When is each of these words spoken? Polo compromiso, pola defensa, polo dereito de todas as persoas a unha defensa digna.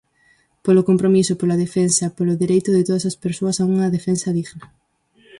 Polo 0.65 0.85
compromiso, 0.89 1.33
pola 1.39 1.59
defensa, 1.65 2.05
polo 2.17 2.39
dereito 2.41 2.69
de 2.73 2.85
todas 2.87 3.05
as 3.09 3.19
persoas 3.23 3.57
a 3.57 3.63
unha 3.73 3.91
defensa 3.97 4.29
digna. 4.37 4.65